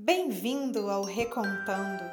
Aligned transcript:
Bem-vindo 0.00 0.88
ao 0.88 1.02
Recontando. 1.02 2.04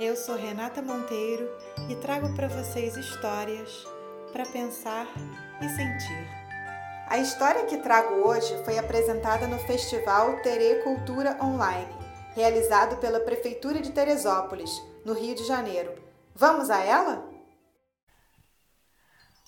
Eu 0.00 0.16
sou 0.16 0.36
Renata 0.36 0.80
Monteiro 0.80 1.54
e 1.90 1.94
trago 1.96 2.34
para 2.34 2.48
vocês 2.48 2.96
histórias 2.96 3.86
para 4.32 4.46
pensar 4.46 5.06
e 5.60 5.68
sentir. 5.68 6.26
A 7.06 7.18
história 7.18 7.66
que 7.66 7.76
trago 7.76 8.26
hoje 8.26 8.64
foi 8.64 8.78
apresentada 8.78 9.46
no 9.46 9.58
Festival 9.58 10.40
Terê 10.40 10.76
Cultura 10.76 11.36
Online, 11.44 11.94
realizado 12.34 12.96
pela 12.96 13.20
Prefeitura 13.20 13.82
de 13.82 13.92
Teresópolis, 13.92 14.70
no 15.04 15.12
Rio 15.12 15.34
de 15.34 15.44
Janeiro. 15.44 16.02
Vamos 16.34 16.70
a 16.70 16.82
ela? 16.82 17.28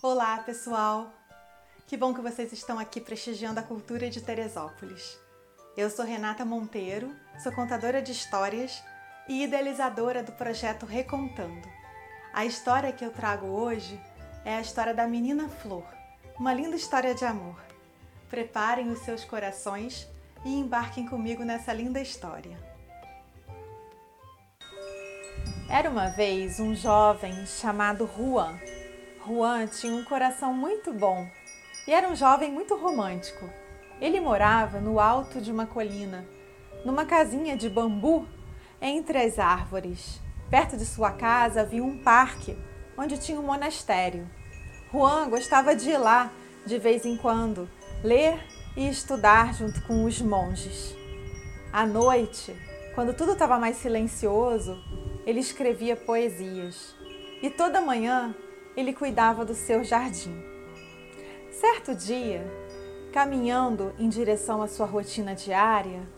Olá, 0.03 0.43
pessoal! 0.43 1.11
Que 1.87 1.97
bom 1.97 2.13
que 2.13 2.21
vocês 2.21 2.53
estão 2.53 2.79
aqui 2.79 3.01
prestigiando 3.01 3.61
a 3.61 3.63
cultura 3.63 4.11
de 4.11 4.21
Teresópolis. 4.21 5.22
Eu 5.75 5.89
sou 5.89 6.05
Renata 6.05 6.45
Monteiro, 6.45 7.17
sou 7.43 7.51
contadora 7.51 8.03
de 8.03 8.13
histórias 8.13 8.85
e 9.27 9.43
idealizadora 9.43 10.23
do 10.23 10.31
projeto 10.33 10.85
Recontando. 10.85 11.67
A 12.31 12.45
história 12.45 12.93
que 12.93 13.03
eu 13.03 13.11
trago 13.11 13.47
hoje 13.47 13.99
é 14.45 14.57
a 14.57 14.61
história 14.61 14.93
da 14.93 15.07
menina 15.07 15.49
Flor, 15.49 15.87
uma 16.39 16.53
linda 16.53 16.77
história 16.77 17.15
de 17.15 17.25
amor. 17.25 17.59
Preparem 18.29 18.91
os 18.91 18.99
seus 18.99 19.25
corações 19.25 20.07
e 20.45 20.55
embarquem 20.55 21.07
comigo 21.07 21.43
nessa 21.43 21.73
linda 21.73 22.03
história. 22.03 22.59
Era 25.71 25.89
uma 25.89 26.11
vez 26.11 26.61
um 26.61 26.75
jovem 26.75 27.47
chamado 27.47 28.11
Juan. 28.15 28.59
Juan 29.27 29.67
tinha 29.69 29.95
um 29.95 30.05
coração 30.05 30.53
muito 30.53 30.93
bom 30.93 31.27
e 31.89 31.95
era 31.95 32.07
um 32.11 32.15
jovem 32.15 32.53
muito 32.53 32.77
romântico. 32.77 33.62
Ele 34.01 34.21
morava 34.21 34.81
no 34.81 34.99
alto 34.99 35.41
de 35.41 35.51
uma 35.53 35.67
colina, 35.67 36.27
numa 36.85 37.05
casinha 37.05 37.57
de 37.57 37.69
bambu 37.69 38.27
entre 38.81 39.19
as 39.19 39.39
árvores. 39.39 40.21
Perto 40.51 40.77
de 40.77 40.85
sua 40.85 41.13
casa 41.13 41.63
havia 41.63 41.83
um 41.83 41.99
parque 42.03 42.57
onde 42.97 43.19
tinha 43.19 43.39
um 43.39 43.45
monastério. 43.45 44.29
Juan 44.93 45.31
gostava 45.31 45.75
de 45.75 45.91
ir 45.91 45.99
lá 45.99 46.31
de 46.67 46.79
vez 46.79 47.07
em 47.07 47.17
quando, 47.17 47.69
ler 48.05 48.39
e 48.77 48.89
estudar 48.89 49.55
junto 49.55 49.83
com 49.83 50.05
os 50.05 50.21
monges. 50.21 50.95
À 51.73 51.87
noite, 51.87 52.55
quando 52.95 53.15
tudo 53.15 53.33
estava 53.33 53.59
mais 53.59 53.77
silencioso, 53.77 54.79
ele 55.25 55.41
escrevia 55.41 55.97
poesias. 55.97 56.95
E 57.43 57.49
toda 57.51 57.81
manhã 57.81 58.35
ele 58.77 58.93
cuidava 58.93 59.45
do 59.45 59.55
seu 59.55 59.83
jardim. 59.83 60.37
Certo 61.51 61.95
dia, 61.95 62.47
Caminhando 63.13 63.93
em 63.99 64.09
direção 64.09 64.63
à 64.63 64.67
sua 64.67 64.87
rotina 64.87 65.35
diária, 65.35 66.09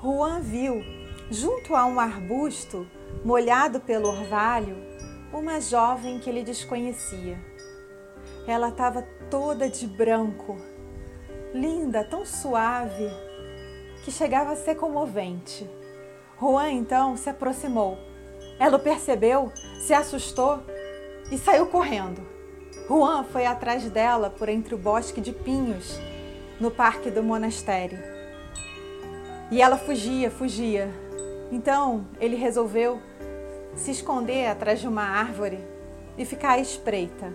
Juan 0.00 0.38
viu, 0.38 0.84
junto 1.28 1.74
a 1.74 1.84
um 1.84 1.98
arbusto 1.98 2.88
molhado 3.24 3.80
pelo 3.80 4.08
orvalho, 4.08 4.76
uma 5.32 5.60
jovem 5.60 6.20
que 6.20 6.30
ele 6.30 6.44
desconhecia. 6.44 7.36
Ela 8.46 8.68
estava 8.68 9.02
toda 9.28 9.68
de 9.68 9.84
branco, 9.84 10.56
linda, 11.52 12.04
tão 12.04 12.24
suave, 12.24 13.10
que 14.04 14.12
chegava 14.12 14.52
a 14.52 14.56
ser 14.56 14.76
comovente. 14.76 15.68
Juan 16.40 16.70
então 16.70 17.16
se 17.16 17.28
aproximou. 17.28 17.98
Ela 18.60 18.76
o 18.76 18.80
percebeu, 18.80 19.52
se 19.80 19.92
assustou 19.92 20.62
e 21.32 21.36
saiu 21.36 21.66
correndo. 21.66 22.22
Juan 22.86 23.24
foi 23.24 23.44
atrás 23.44 23.90
dela 23.90 24.30
por 24.30 24.48
entre 24.48 24.72
o 24.76 24.78
bosque 24.78 25.20
de 25.20 25.32
pinhos 25.32 25.98
no 26.60 26.70
parque 26.70 27.10
do 27.10 27.22
monastério. 27.22 27.98
E 29.50 29.60
ela 29.60 29.76
fugia, 29.76 30.30
fugia. 30.30 30.88
Então 31.50 32.06
ele 32.20 32.36
resolveu 32.36 33.00
se 33.76 33.90
esconder 33.90 34.48
atrás 34.48 34.80
de 34.80 34.88
uma 34.88 35.02
árvore 35.02 35.58
e 36.16 36.24
ficar 36.24 36.52
à 36.52 36.58
espreita. 36.58 37.32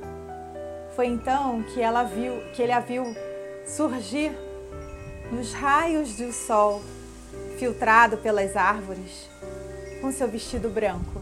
Foi 0.95 1.07
então 1.07 1.63
que 1.63 1.81
ela 1.81 2.03
viu, 2.03 2.33
que 2.53 2.61
ele 2.61 2.71
a 2.71 2.79
viu 2.79 3.15
surgir 3.65 4.31
nos 5.31 5.53
raios 5.53 6.15
do 6.15 6.31
sol, 6.33 6.81
filtrado 7.57 8.17
pelas 8.17 8.55
árvores, 8.55 9.29
com 10.01 10.11
seu 10.11 10.27
vestido 10.27 10.69
branco. 10.69 11.21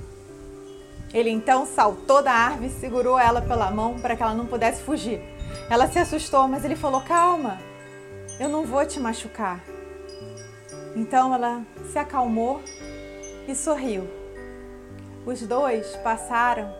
Ele 1.13 1.29
então 1.29 1.65
saltou 1.65 2.21
da 2.21 2.31
árvore 2.31 2.67
e 2.67 2.79
segurou 2.79 3.17
ela 3.17 3.41
pela 3.41 3.71
mão 3.71 3.99
para 3.99 4.15
que 4.15 4.23
ela 4.23 4.33
não 4.33 4.45
pudesse 4.45 4.81
fugir. 4.81 5.21
Ela 5.69 5.87
se 5.87 5.99
assustou, 5.99 6.47
mas 6.47 6.63
ele 6.63 6.75
falou: 6.75 7.01
Calma, 7.01 7.59
eu 8.39 8.47
não 8.49 8.65
vou 8.65 8.85
te 8.85 8.99
machucar. 8.99 9.63
Então 10.95 11.33
ela 11.33 11.63
se 11.91 11.97
acalmou 11.97 12.61
e 13.47 13.55
sorriu. 13.55 14.07
Os 15.25 15.41
dois 15.41 15.95
passaram 15.97 16.73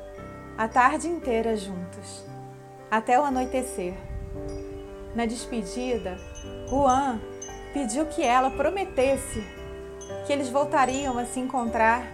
a 0.58 0.68
tarde 0.68 1.08
inteira 1.08 1.56
juntos, 1.56 2.24
até 2.90 3.20
o 3.20 3.24
anoitecer. 3.24 3.94
Na 5.16 5.26
despedida, 5.26 6.18
Juan 6.70 7.20
pediu 7.74 8.06
que 8.06 8.24
ela 8.24 8.50
prometesse 8.50 9.44
que 10.26 10.34
eles 10.34 10.50
voltariam 10.50 11.18
a 11.18 11.26
se 11.26 11.40
encontrar 11.40 12.06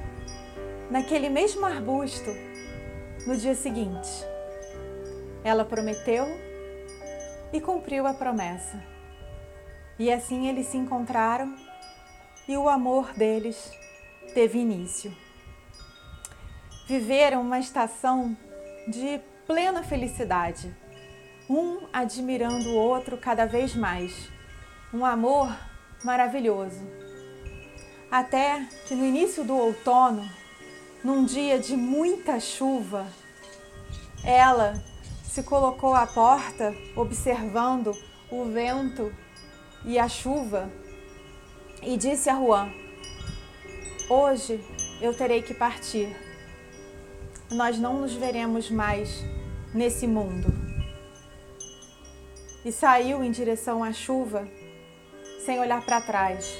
naquele 0.90 1.30
mesmo 1.30 1.66
arbusto 1.66 2.32
no 3.26 3.36
dia 3.36 3.56
seguinte. 3.56 4.10
Ela 5.44 5.66
prometeu 5.66 6.26
e 7.52 7.62
cumpriu 7.62 8.08
a 8.08 8.14
promessa. 8.14 8.93
E 9.98 10.12
assim 10.12 10.48
eles 10.48 10.68
se 10.68 10.78
encontraram 10.78 11.56
e 12.48 12.58
o 12.58 12.68
amor 12.68 13.14
deles 13.14 13.72
teve 14.34 14.60
início. 14.60 15.16
Viveram 16.88 17.42
uma 17.42 17.60
estação 17.60 18.36
de 18.88 19.22
plena 19.46 19.84
felicidade, 19.84 20.76
um 21.50 21.88
admirando 21.94 22.70
o 22.70 22.76
outro 22.76 23.18
cada 23.18 23.46
vez 23.46 23.76
mais. 23.76 24.30
Um 24.94 25.06
amor 25.06 25.56
maravilhoso. 26.04 26.82
Até 28.12 28.68
que 28.88 28.96
no 28.96 29.06
início 29.06 29.44
do 29.44 29.56
outono, 29.56 30.30
num 31.04 31.26
dia 31.26 31.60
de 31.60 31.76
muita 31.76 32.40
chuva, 32.40 33.08
ela 34.24 34.74
se 35.24 35.44
colocou 35.44 35.94
à 35.94 36.06
porta 36.06 36.76
observando 36.96 37.98
o 38.30 38.46
vento 38.46 39.14
e 39.86 40.00
a 40.00 40.08
chuva 40.08 40.72
e 41.82 41.98
disse 41.98 42.30
a 42.30 42.36
Juan: 42.36 42.72
Hoje 44.10 44.64
eu 45.02 45.14
terei 45.14 45.42
que 45.42 45.54
partir. 45.54 46.16
Nós 47.52 47.78
não 47.78 48.02
nos 48.02 48.14
veremos 48.14 48.70
mais 48.70 49.24
nesse 49.74 50.08
mundo. 50.08 50.48
E 52.66 52.72
saiu 52.72 53.24
em 53.24 53.32
direção 53.32 53.84
à 53.84 53.92
chuva 53.92 54.48
sem 55.46 55.60
olhar 55.60 55.86
para 55.86 56.02
trás. 56.02 56.58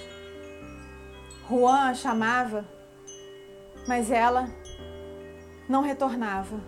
Juan 1.50 1.90
a 1.90 1.94
chamava, 1.94 2.68
mas 3.88 4.12
ela 4.12 4.50
não 5.70 5.82
retornava. 5.82 6.60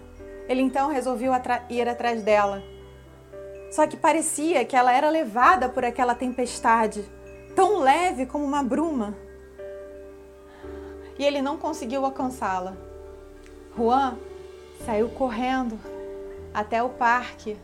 Ele 0.47 0.61
então 0.61 0.89
resolveu 0.89 1.33
ir 1.69 1.87
atrás 1.87 2.23
dela 2.23 2.63
só 3.75 3.85
que 3.85 3.97
parecia 3.97 4.63
que 4.63 4.73
ela 4.73 4.93
era 4.93 5.09
levada 5.09 5.67
por 5.67 5.83
aquela 5.83 6.15
tempestade, 6.15 7.03
tão 7.53 7.79
leve 7.79 8.25
como 8.25 8.45
uma 8.45 8.63
bruma. 8.63 9.13
E 11.19 11.25
ele 11.25 11.41
não 11.41 11.57
conseguiu 11.57 12.05
alcançá-la. 12.05 12.77
Juan 13.75 14.17
saiu 14.85 15.09
correndo 15.09 15.77
até 16.53 16.81
o 16.81 16.87
parque 16.87 17.57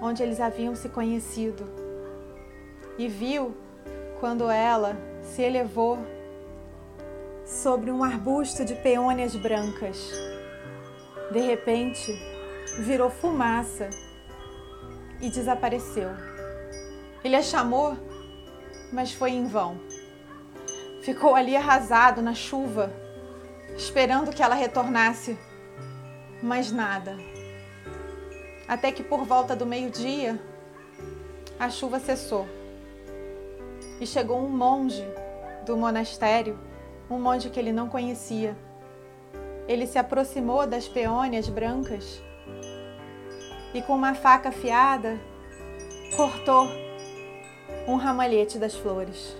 onde 0.00 0.22
eles 0.22 0.38
haviam 0.38 0.76
se 0.76 0.88
conhecido 0.88 1.64
e 2.96 3.08
viu 3.08 3.52
quando 4.20 4.48
ela 4.48 4.96
se 5.20 5.42
elevou 5.42 5.98
sobre 7.44 7.90
um 7.90 8.04
arbusto 8.04 8.64
de 8.64 8.76
peônias 8.76 9.34
brancas. 9.34 10.12
De 11.32 11.40
repente, 11.40 12.12
virou 12.78 13.10
fumaça 13.10 13.90
e 15.20 15.28
desapareceu. 15.28 16.10
Ele 17.22 17.36
a 17.36 17.42
chamou, 17.42 17.96
mas 18.92 19.12
foi 19.12 19.30
em 19.30 19.46
vão. 19.46 19.78
Ficou 21.02 21.34
ali 21.34 21.56
arrasado 21.56 22.22
na 22.22 22.34
chuva, 22.34 22.92
esperando 23.76 24.32
que 24.32 24.42
ela 24.42 24.54
retornasse, 24.54 25.38
mas 26.42 26.72
nada. 26.72 27.16
Até 28.66 28.92
que 28.92 29.02
por 29.02 29.24
volta 29.24 29.54
do 29.54 29.66
meio-dia, 29.66 30.40
a 31.58 31.68
chuva 31.68 31.98
cessou 31.98 32.46
e 34.00 34.06
chegou 34.06 34.38
um 34.38 34.48
monge 34.48 35.04
do 35.66 35.76
monastério, 35.76 36.58
um 37.10 37.18
monge 37.18 37.50
que 37.50 37.60
ele 37.60 37.72
não 37.72 37.88
conhecia. 37.88 38.56
Ele 39.68 39.86
se 39.86 39.98
aproximou 39.98 40.66
das 40.66 40.88
peônias 40.88 41.48
brancas 41.48 42.22
e 43.72 43.82
com 43.82 43.94
uma 43.94 44.14
faca 44.14 44.48
afiada 44.48 45.18
cortou 46.16 46.68
um 47.86 47.96
ramalhete 47.96 48.58
das 48.58 48.74
flores. 48.74 49.36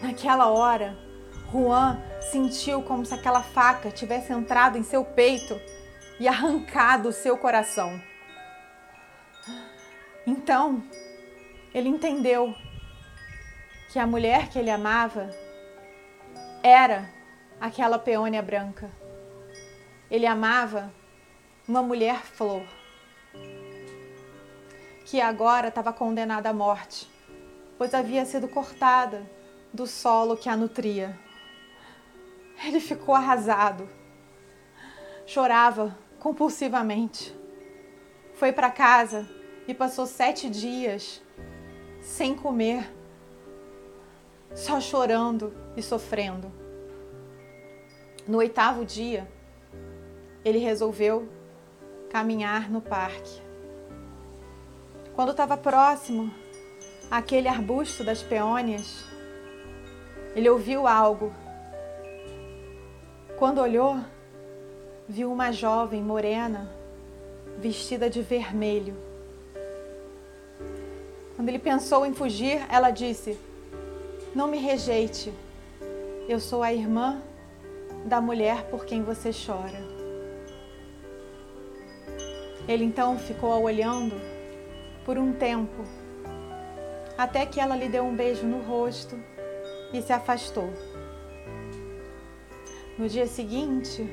Naquela 0.00 0.48
hora, 0.48 0.96
Juan 1.50 2.00
sentiu 2.30 2.82
como 2.82 3.04
se 3.04 3.14
aquela 3.14 3.42
faca 3.42 3.90
tivesse 3.90 4.32
entrado 4.32 4.78
em 4.78 4.82
seu 4.82 5.04
peito 5.04 5.60
e 6.18 6.28
arrancado 6.28 7.08
o 7.08 7.12
seu 7.12 7.36
coração. 7.36 8.00
Então, 10.26 10.82
ele 11.74 11.88
entendeu 11.88 12.54
que 13.90 13.98
a 13.98 14.06
mulher 14.06 14.48
que 14.48 14.58
ele 14.58 14.70
amava 14.70 15.30
era 16.62 17.10
aquela 17.60 17.98
peônia 17.98 18.40
branca. 18.40 18.90
Ele 20.10 20.26
amava 20.26 20.92
uma 21.66 21.82
mulher 21.82 22.20
flor 22.22 22.62
que 25.12 25.20
agora 25.20 25.68
estava 25.68 25.92
condenada 25.92 26.48
à 26.48 26.54
morte, 26.54 27.06
pois 27.76 27.92
havia 27.92 28.24
sido 28.24 28.48
cortada 28.48 29.30
do 29.70 29.86
solo 29.86 30.38
que 30.38 30.48
a 30.48 30.56
nutria. 30.56 31.20
Ele 32.64 32.80
ficou 32.80 33.14
arrasado, 33.14 33.86
chorava 35.26 35.98
compulsivamente. 36.18 37.36
Foi 38.32 38.52
para 38.52 38.70
casa 38.70 39.28
e 39.68 39.74
passou 39.74 40.06
sete 40.06 40.48
dias 40.48 41.20
sem 42.00 42.34
comer, 42.34 42.90
só 44.54 44.80
chorando 44.80 45.52
e 45.76 45.82
sofrendo. 45.82 46.50
No 48.26 48.38
oitavo 48.38 48.82
dia, 48.82 49.30
ele 50.42 50.56
resolveu 50.56 51.28
caminhar 52.08 52.70
no 52.70 52.80
parque. 52.80 53.51
Quando 55.14 55.32
estava 55.32 55.58
próximo 55.58 56.32
àquele 57.10 57.46
arbusto 57.46 58.02
das 58.02 58.22
peônias, 58.22 59.04
ele 60.34 60.48
ouviu 60.48 60.86
algo. 60.86 61.30
Quando 63.38 63.60
olhou, 63.60 63.98
viu 65.06 65.30
uma 65.30 65.52
jovem 65.52 66.02
morena 66.02 66.70
vestida 67.58 68.08
de 68.08 68.22
vermelho. 68.22 68.96
Quando 71.36 71.50
ele 71.50 71.58
pensou 71.58 72.06
em 72.06 72.14
fugir, 72.14 72.64
ela 72.70 72.90
disse: 72.90 73.38
Não 74.34 74.48
me 74.48 74.56
rejeite. 74.56 75.30
Eu 76.26 76.40
sou 76.40 76.62
a 76.62 76.72
irmã 76.72 77.20
da 78.06 78.18
mulher 78.18 78.64
por 78.70 78.86
quem 78.86 79.02
você 79.02 79.30
chora. 79.30 79.82
Ele 82.66 82.84
então 82.84 83.18
ficou 83.18 83.62
olhando 83.62 84.31
por 85.04 85.18
um 85.18 85.32
tempo, 85.32 85.84
até 87.18 87.44
que 87.44 87.60
ela 87.60 87.76
lhe 87.76 87.88
deu 87.88 88.04
um 88.04 88.14
beijo 88.14 88.46
no 88.46 88.60
rosto 88.62 89.18
e 89.92 90.00
se 90.00 90.12
afastou. 90.12 90.72
No 92.98 93.08
dia 93.08 93.26
seguinte, 93.26 94.06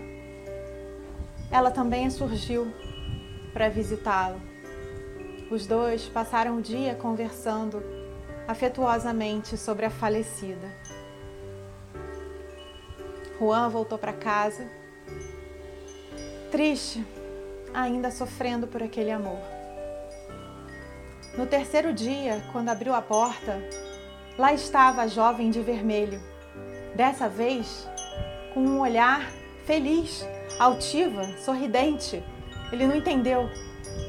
ela 1.51 1.71
também 1.71 2.09
surgiu 2.09 2.71
para 3.53 3.69
visitá-lo. 3.69 4.41
Os 5.51 5.65
dois 5.65 6.07
passaram 6.07 6.57
o 6.57 6.61
dia 6.61 6.95
conversando 6.95 7.83
afetuosamente 8.47 9.57
sobre 9.57 9.85
a 9.85 9.89
falecida. 9.89 10.67
Juan 13.39 13.69
voltou 13.69 13.97
para 13.97 14.13
casa, 14.13 14.67
triste, 16.51 17.05
ainda 17.73 18.11
sofrendo 18.11 18.67
por 18.67 18.83
aquele 18.83 19.11
amor. 19.11 19.58
No 21.39 21.47
terceiro 21.47 21.93
dia, 21.93 22.43
quando 22.51 22.67
abriu 22.67 22.93
a 22.93 23.01
porta, 23.01 23.63
lá 24.37 24.51
estava 24.51 25.03
a 25.03 25.07
jovem 25.07 25.49
de 25.49 25.61
vermelho. 25.61 26.21
Dessa 26.93 27.29
vez, 27.29 27.87
com 28.53 28.59
um 28.59 28.81
olhar 28.81 29.31
feliz, 29.65 30.27
altiva, 30.59 31.25
sorridente. 31.37 32.21
Ele 32.73 32.85
não 32.85 32.93
entendeu 32.93 33.49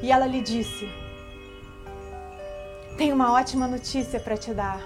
e 0.03 0.11
ela 0.11 0.25
lhe 0.25 0.41
disse: 0.41 0.89
Tenho 2.97 3.15
uma 3.15 3.31
ótima 3.31 3.65
notícia 3.65 4.19
para 4.19 4.35
te 4.35 4.53
dar. 4.53 4.85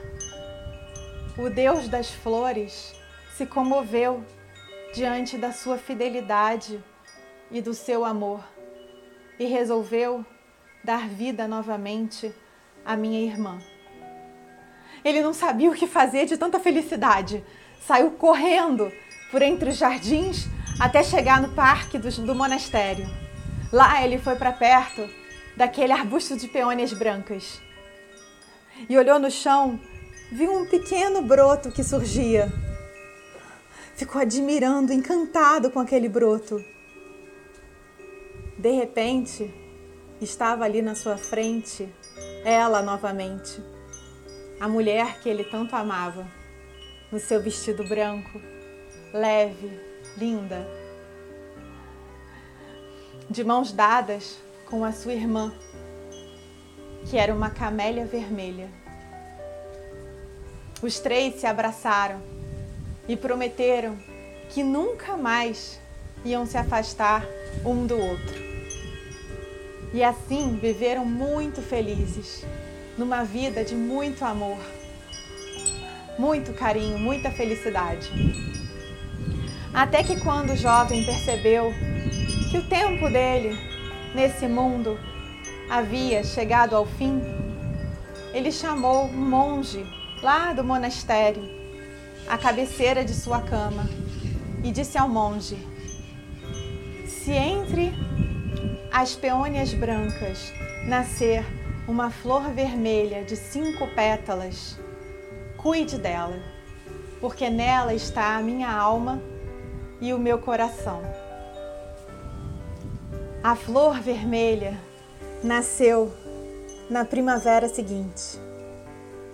O 1.36 1.50
Deus 1.50 1.88
das 1.88 2.12
flores 2.12 2.94
se 3.36 3.48
comoveu 3.48 4.24
diante 4.94 5.36
da 5.36 5.52
sua 5.52 5.80
fidelidade 5.80 6.80
e 7.50 7.60
do 7.60 7.74
seu 7.74 8.06
amor 8.06 8.44
e 9.40 9.46
resolveu 9.46 10.24
dar 10.86 11.10
vida 11.10 11.48
novamente 11.48 12.32
à 12.86 12.96
minha 12.96 13.20
irmã. 13.20 13.60
Ele 15.04 15.22
não 15.22 15.34
sabia 15.34 15.70
o 15.70 15.74
que 15.74 15.88
fazer 15.88 16.28
de 16.28 16.38
tanta 16.38 16.60
felicidade. 16.60 17.44
Saiu 17.82 18.12
correndo 18.12 18.92
por 19.32 19.42
entre 19.42 19.72
os 19.72 19.78
jardins 19.78 20.48
até 20.80 21.04
chegar 21.04 21.42
no 21.42 21.50
parque 21.56 21.98
do, 21.98 22.10
do 22.22 22.36
monastério. 22.36 23.10
Lá 23.74 24.04
ele 24.04 24.20
foi 24.20 24.36
para 24.36 24.52
perto 24.52 25.10
daquele 25.58 25.92
arbusto 25.92 26.38
de 26.38 26.48
peônias 26.48 26.94
brancas 26.94 27.60
e 28.88 28.96
olhou 28.98 29.18
no 29.18 29.32
chão, 29.32 29.80
viu 30.32 30.54
um 30.54 30.66
pequeno 30.66 31.24
broto 31.24 31.72
que 31.72 31.84
surgia. 31.84 32.52
Ficou 33.96 34.22
admirando, 34.22 34.94
encantado 34.94 35.72
com 35.72 35.80
aquele 35.80 36.10
broto. 36.10 36.64
De 38.58 38.72
repente, 38.72 39.52
estava 40.22 40.64
ali 40.64 40.82
na 40.82 40.96
sua 40.96 41.18
frente 41.18 41.90
ela 42.46 42.82
novamente, 42.82 43.60
a 44.60 44.68
mulher 44.68 45.20
que 45.20 45.28
ele 45.28 45.44
tanto 45.44 45.76
amava, 45.76 46.28
no 47.12 47.20
seu 47.20 47.42
vestido 47.42 47.84
branco, 47.88 48.40
leve, 49.12 49.80
linda, 50.16 50.68
de 53.30 53.44
mãos 53.44 53.72
dadas 53.72 54.38
com 54.70 54.86
a 54.86 54.92
sua 54.92 55.14
irmã, 55.14 55.52
que 57.10 57.18
era 57.18 57.34
uma 57.34 57.50
camélia 57.50 58.06
vermelha. 58.06 58.70
Os 60.82 61.00
três 61.00 61.36
se 61.36 61.48
abraçaram 61.48 62.22
e 63.08 63.18
prometeram 63.18 63.98
que 64.50 64.64
nunca 64.64 65.18
mais 65.18 65.80
iam 66.24 66.46
se 66.46 66.58
afastar 66.58 67.26
um 67.66 67.88
do 67.88 67.98
outro. 67.98 68.45
E 69.96 70.04
assim 70.04 70.60
viveram 70.62 71.06
muito 71.06 71.62
felizes, 71.62 72.46
numa 72.98 73.24
vida 73.24 73.64
de 73.64 73.74
muito 73.74 74.26
amor, 74.26 74.58
muito 76.20 76.52
carinho, 76.52 77.00
muita 77.00 77.32
felicidade. 77.32 78.12
Até 79.74 80.04
que 80.04 80.20
quando 80.20 80.50
o 80.50 80.56
jovem 80.58 81.06
percebeu 81.06 81.74
que 82.52 82.58
o 82.58 82.68
tempo 82.68 83.10
dele 83.10 83.58
nesse 84.14 84.50
mundo 84.50 85.00
havia 85.70 86.26
chegado 86.26 86.76
ao 86.76 86.86
fim, 86.86 87.22
ele 88.34 88.52
chamou 88.52 89.06
um 89.06 89.30
monge 89.30 89.82
lá 90.22 90.52
do 90.52 90.62
monastério 90.62 91.42
à 92.28 92.38
cabeceira 92.38 93.06
de 93.06 93.14
sua 93.14 93.40
cama 93.40 93.88
e 94.62 94.74
disse 94.74 94.98
ao 94.98 95.08
monge: 95.08 95.58
Se 97.08 97.32
entre 97.32 97.94
as 98.98 99.14
peônias 99.14 99.74
brancas 99.74 100.54
nascer 100.88 101.46
uma 101.86 102.10
flor 102.10 102.54
vermelha 102.54 103.26
de 103.26 103.36
cinco 103.36 103.86
pétalas, 103.94 104.80
cuide 105.58 105.98
dela, 105.98 106.40
porque 107.20 107.50
nela 107.50 107.94
está 107.94 108.38
a 108.38 108.42
minha 108.42 108.72
alma 108.72 109.22
e 110.00 110.14
o 110.14 110.18
meu 110.18 110.38
coração. 110.38 111.02
A 113.44 113.54
flor 113.54 114.00
vermelha 114.00 114.80
nasceu 115.44 116.14
na 116.90 117.04
primavera 117.04 117.68
seguinte 117.68 118.40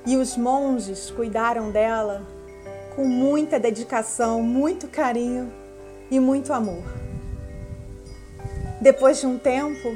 e 0.08 0.18
os 0.18 0.36
monges 0.36 1.12
cuidaram 1.12 1.70
dela 1.70 2.26
com 2.96 3.06
muita 3.06 3.60
dedicação, 3.60 4.42
muito 4.42 4.88
carinho 4.88 5.54
e 6.10 6.20
muito 6.20 6.52
amor. 6.52 7.11
Depois 8.82 9.20
de 9.20 9.28
um 9.28 9.38
tempo, 9.38 9.96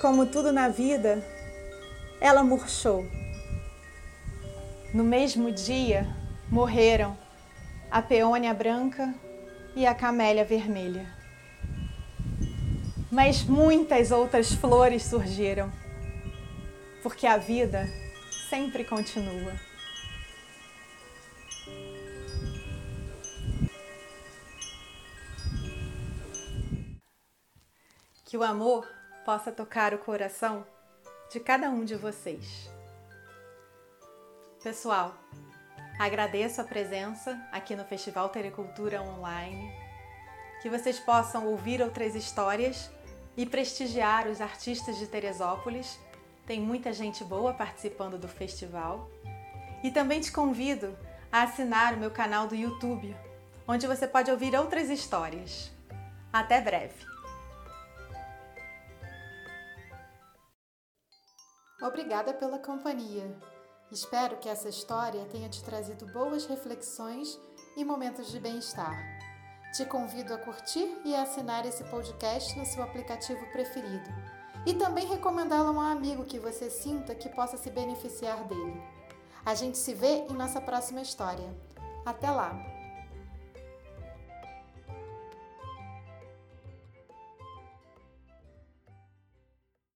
como 0.00 0.26
tudo 0.26 0.52
na 0.52 0.68
vida, 0.68 1.24
ela 2.20 2.42
murchou. 2.42 3.06
No 4.92 5.04
mesmo 5.04 5.52
dia, 5.52 6.04
morreram 6.50 7.16
a 7.88 8.02
peônia 8.02 8.52
branca 8.52 9.14
e 9.76 9.86
a 9.86 9.94
camélia 9.94 10.44
vermelha. 10.44 11.06
Mas 13.08 13.44
muitas 13.44 14.10
outras 14.10 14.52
flores 14.52 15.04
surgiram, 15.04 15.72
porque 17.04 17.24
a 17.24 17.36
vida 17.36 17.88
sempre 18.50 18.82
continua. 18.82 19.52
Que 28.32 28.38
o 28.38 28.42
amor 28.42 28.88
possa 29.26 29.52
tocar 29.52 29.92
o 29.92 29.98
coração 29.98 30.64
de 31.30 31.38
cada 31.38 31.68
um 31.68 31.84
de 31.84 31.94
vocês. 31.94 32.66
Pessoal, 34.62 35.14
Agradeço 35.98 36.58
a 36.58 36.64
presença 36.64 37.38
aqui 37.52 37.76
no 37.76 37.84
Festival 37.84 38.30
Telecultura 38.30 39.02
Online, 39.02 39.70
que 40.62 40.70
vocês 40.70 40.98
possam 40.98 41.46
ouvir 41.46 41.82
outras 41.82 42.14
histórias 42.14 42.90
e 43.36 43.44
prestigiar 43.44 44.26
os 44.26 44.40
artistas 44.40 44.96
de 44.96 45.06
Teresópolis. 45.06 46.00
Tem 46.46 46.58
muita 46.58 46.90
gente 46.90 47.22
boa 47.22 47.52
participando 47.52 48.16
do 48.16 48.28
festival. 48.28 49.10
E 49.84 49.90
também 49.90 50.22
te 50.22 50.32
convido 50.32 50.96
a 51.30 51.42
assinar 51.42 51.92
o 51.92 51.98
meu 51.98 52.10
canal 52.10 52.46
do 52.46 52.54
YouTube, 52.54 53.14
onde 53.68 53.86
você 53.86 54.08
pode 54.08 54.30
ouvir 54.30 54.54
outras 54.54 54.88
histórias. 54.88 55.70
Até 56.32 56.62
breve! 56.62 57.11
Obrigada 61.82 62.32
pela 62.32 62.58
companhia. 62.58 63.36
Espero 63.90 64.38
que 64.38 64.48
essa 64.48 64.68
história 64.68 65.26
tenha 65.26 65.48
te 65.48 65.62
trazido 65.64 66.06
boas 66.06 66.46
reflexões 66.46 67.38
e 67.76 67.84
momentos 67.84 68.30
de 68.30 68.38
bem-estar. 68.38 68.96
Te 69.74 69.84
convido 69.84 70.32
a 70.32 70.38
curtir 70.38 71.00
e 71.04 71.14
a 71.14 71.22
assinar 71.22 71.66
esse 71.66 71.82
podcast 71.84 72.56
no 72.58 72.64
seu 72.64 72.82
aplicativo 72.82 73.44
preferido 73.52 74.10
e 74.64 74.74
também 74.74 75.06
recomendá-lo 75.06 75.68
a 75.68 75.72
um 75.72 75.80
amigo 75.80 76.24
que 76.24 76.38
você 76.38 76.70
sinta 76.70 77.14
que 77.14 77.28
possa 77.28 77.56
se 77.56 77.70
beneficiar 77.70 78.44
dele. 78.44 78.80
A 79.44 79.54
gente 79.54 79.76
se 79.76 79.92
vê 79.92 80.24
em 80.30 80.34
nossa 80.34 80.60
próxima 80.60 81.02
história. 81.02 81.52
Até 82.06 82.30
lá! 82.30 82.71